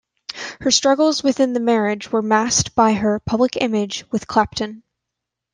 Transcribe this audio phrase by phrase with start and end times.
[0.61, 4.81] Her struggles within the marriage were masked by her public image with Clapton.